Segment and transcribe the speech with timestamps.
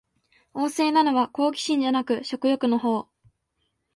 [0.55, 3.07] 旺盛なのは好奇心じゃなく食欲のほう